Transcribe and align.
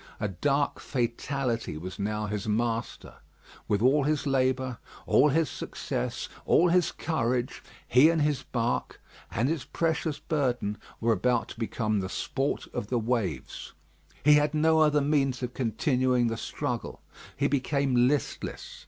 A 0.19 0.27
dark 0.29 0.79
fatality 0.79 1.77
was 1.77 1.99
now 1.99 2.25
his 2.25 2.47
master. 2.47 3.17
With 3.67 3.83
all 3.83 4.03
his 4.05 4.25
labour, 4.25 4.79
all 5.05 5.29
his 5.29 5.47
success, 5.47 6.27
all 6.43 6.69
his 6.69 6.91
courage, 6.91 7.61
he 7.87 8.09
and 8.09 8.19
his 8.23 8.41
bark, 8.41 8.99
and 9.29 9.47
its 9.47 9.63
precious 9.63 10.17
burden, 10.17 10.79
were 10.99 11.13
about 11.13 11.49
to 11.49 11.59
become 11.59 11.99
the 11.99 12.09
sport 12.09 12.65
of 12.73 12.87
the 12.87 12.97
waves. 12.97 13.73
He 14.25 14.33
had 14.33 14.55
no 14.55 14.79
other 14.79 15.01
means 15.01 15.43
of 15.43 15.53
continuing 15.53 16.29
the 16.29 16.35
struggle; 16.37 17.01
he 17.37 17.45
became 17.47 18.07
listless. 18.07 18.79